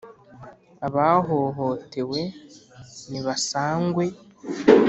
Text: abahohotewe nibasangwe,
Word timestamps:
abahohotewe 0.87 2.21
nibasangwe, 3.09 4.05